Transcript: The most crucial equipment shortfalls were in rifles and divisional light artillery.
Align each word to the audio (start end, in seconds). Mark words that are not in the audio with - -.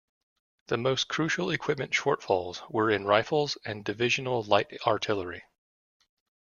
The 0.69 0.77
most 0.77 1.07
crucial 1.07 1.51
equipment 1.51 1.91
shortfalls 1.91 2.63
were 2.71 2.89
in 2.89 3.05
rifles 3.05 3.59
and 3.63 3.85
divisional 3.85 4.41
light 4.41 4.75
artillery. 4.87 5.43